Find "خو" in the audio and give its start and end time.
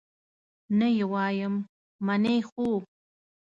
2.49-2.67